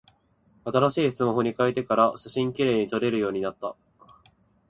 [0.65, 3.75] 新しいスマホに変えてから、写真綺麗に撮れるようになった。